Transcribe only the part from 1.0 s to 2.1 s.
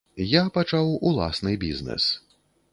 уласны бізнэс.